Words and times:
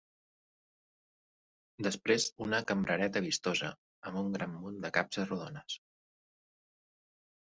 Després 1.87 2.23
una 2.45 2.61
cambrereta 2.71 3.21
vistosa, 3.27 3.69
amb 4.11 4.19
un 4.23 4.33
gran 4.37 4.55
munt 4.63 4.79
de 4.87 4.91
capses 4.97 5.29
rodones. 5.33 5.77